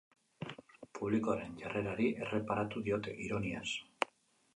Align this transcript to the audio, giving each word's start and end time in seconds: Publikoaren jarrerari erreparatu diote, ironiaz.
Publikoaren 0.99 1.53
jarrerari 1.63 2.07
erreparatu 2.21 2.81
diote, 2.89 3.15
ironiaz. 3.27 3.67